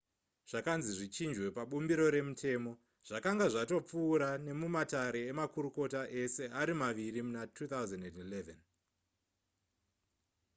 zvakanzi 0.49 0.89
zvichinjwe 0.97 1.47
pabumbiro 1.57 2.05
remutemo 2.15 2.71
zvakanga 3.07 3.45
zvatopfuura 3.53 4.29
nemumatare 4.45 5.21
emakurukota 5.31 6.01
ese 6.21 6.45
ari 6.61 6.73
maviri 6.81 7.19
muna 7.27 7.43
2011 7.45 8.55